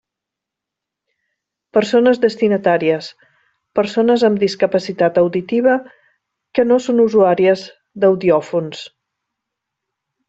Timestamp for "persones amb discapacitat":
3.81-5.21